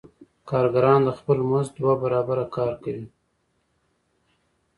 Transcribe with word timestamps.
کارګران 0.49 1.01
د 1.05 1.09
خپل 1.19 1.37
مزد 1.49 1.73
دوه 1.79 1.93
برابره 2.03 2.45
کار 2.55 2.73
کوي 2.83 3.05